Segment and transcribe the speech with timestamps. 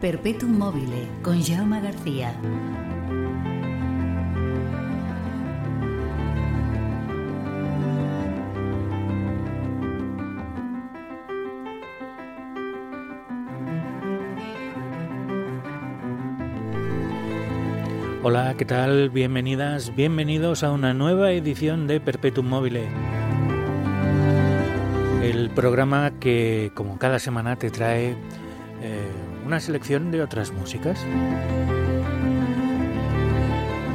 [0.00, 2.32] Perpetuum mobile con Jaume García.
[18.22, 19.10] Hola, ¿qué tal?
[19.10, 22.86] Bienvenidas, bienvenidos a una nueva edición de Perpetuum Mobile.
[25.24, 28.14] El programa que, como cada semana, te trae
[28.80, 29.08] eh,
[29.48, 31.02] una selección de otras músicas.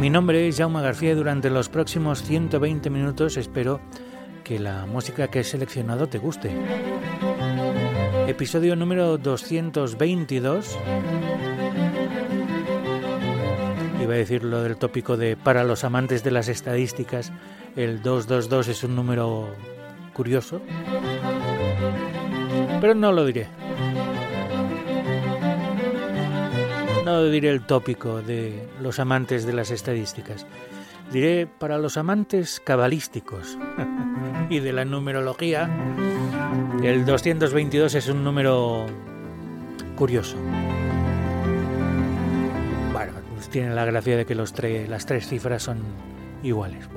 [0.00, 3.78] Mi nombre es Jaume García y durante los próximos 120 minutos espero
[4.44, 6.56] que la música que he seleccionado te guste.
[8.28, 10.78] Episodio número 222.
[14.02, 17.30] Iba a decir lo del tópico de para los amantes de las estadísticas,
[17.76, 19.50] el 222 es un número
[20.14, 20.62] curioso.
[22.80, 23.61] Pero no lo diré.
[27.04, 30.46] No diré el tópico de los amantes de las estadísticas.
[31.10, 33.58] Diré para los amantes cabalísticos
[34.50, 35.68] y de la numerología,
[36.80, 38.86] el 222 es un número
[39.96, 40.36] curioso.
[42.92, 43.12] Bueno,
[43.50, 44.54] tiene la gracia de que los
[44.88, 45.78] las tres cifras son
[46.44, 46.88] iguales.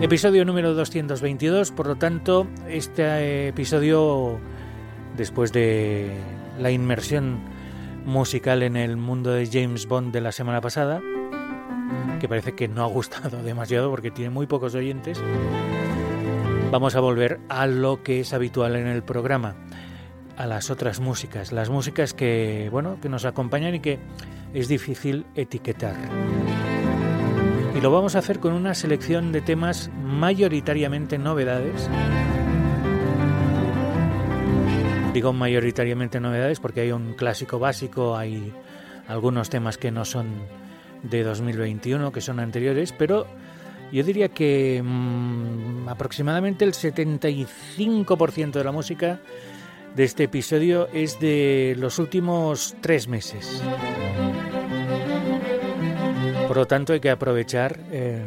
[0.00, 4.38] Episodio número 222, por lo tanto, este episodio,
[5.16, 6.10] después de
[6.58, 7.40] la inmersión
[8.04, 11.00] musical en el mundo de James Bond de la semana pasada,
[12.20, 15.22] que parece que no ha gustado demasiado porque tiene muy pocos oyentes,
[16.70, 19.56] vamos a volver a lo que es habitual en el programa,
[20.36, 23.98] a las otras músicas, las músicas que, bueno, que nos acompañan y que
[24.52, 25.96] es difícil etiquetar.
[27.76, 31.90] Y lo vamos a hacer con una selección de temas mayoritariamente novedades
[35.14, 38.52] Digo mayoritariamente novedades porque hay un clásico básico, hay
[39.06, 40.26] algunos temas que no son
[41.04, 43.24] de 2021, que son anteriores, pero
[43.92, 49.20] yo diría que mm, aproximadamente el 75% de la música
[49.94, 53.62] de este episodio es de los últimos tres meses.
[56.48, 58.24] Por lo tanto hay que aprovechar eh,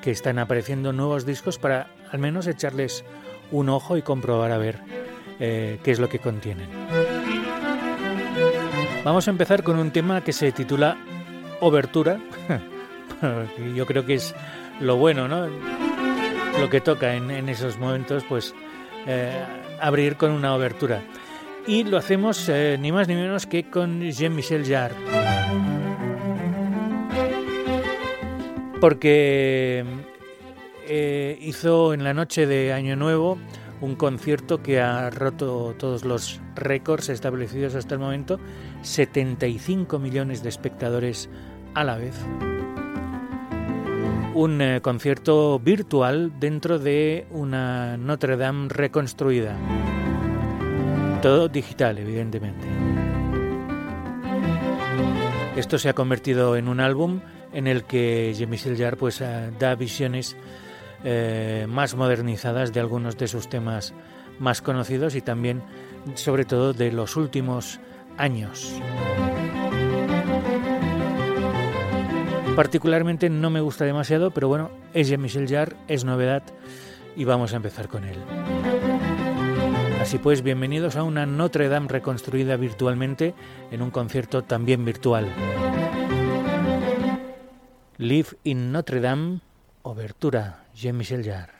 [0.00, 3.04] que están apareciendo nuevos discos para al menos echarles
[3.52, 4.99] un ojo y comprobar a ver
[5.42, 6.68] eh, qué es lo que contienen.
[9.02, 10.98] Vamos a empezar con un tema que se titula
[11.60, 12.20] Obertura.
[13.74, 14.34] Yo creo que es
[14.80, 15.48] lo bueno, ¿no?
[16.60, 18.54] Lo que toca en, esos momentos, pues
[19.06, 19.32] eh,
[19.80, 21.02] abrir con una obertura.
[21.66, 24.96] Y lo hacemos eh, ni más ni menos que con Jean-Michel Jarre.
[28.78, 29.84] Porque
[31.40, 33.38] hizo en la noche de Año Nuevo
[33.80, 38.38] un concierto que ha roto todos los récords establecidos hasta el momento,
[38.82, 41.28] 75 millones de espectadores
[41.74, 42.14] a la vez.
[44.34, 49.56] Un eh, concierto virtual dentro de una Notre Dame reconstruida.
[51.20, 52.66] Todo digital, evidentemente.
[55.56, 57.20] Esto se ha convertido en un álbum
[57.52, 60.36] en el que Jean-Michel Jarre pues, eh, da visiones
[61.04, 63.94] eh, más modernizadas de algunos de sus temas
[64.38, 65.62] más conocidos y también,
[66.14, 67.80] sobre todo, de los últimos
[68.16, 68.74] años.
[72.56, 76.42] Particularmente no me gusta demasiado, pero bueno, es Jean-Michel Jarre, es novedad
[77.16, 78.16] y vamos a empezar con él.
[80.00, 83.34] Así pues, bienvenidos a una Notre Dame reconstruida virtualmente
[83.70, 85.26] en un concierto también virtual.
[87.98, 89.40] Live in Notre Dame
[89.82, 91.59] Obertura, Jean-Michel.